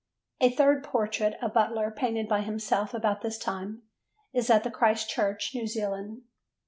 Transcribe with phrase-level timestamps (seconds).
[0.39, 3.83] A third portrait of Butler, painted by himself about this time,
[4.33, 6.23] is at Christchurch, New Zealand.